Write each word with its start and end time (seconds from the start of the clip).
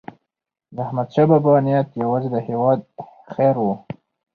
داحمدشاه 0.75 1.25
بابا 1.29 1.53
نیت 1.65 1.87
یوازې 2.03 2.29
د 2.31 2.35
هیواد 2.47 2.79
خیر 3.33 3.55
و. 3.59 3.67